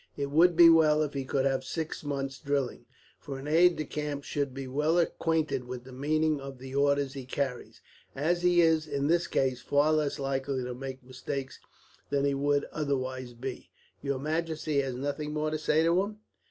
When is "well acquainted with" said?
4.67-5.83